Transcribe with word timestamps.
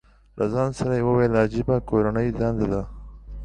له 0.37 0.45
ځان 0.53 0.69
سره 0.79 0.93
یې 0.97 1.05
وویل، 1.05 1.33
عجیبه 1.43 1.75
کورنۍ 1.89 2.27
دنده 2.39 2.65
ده. 2.71 2.81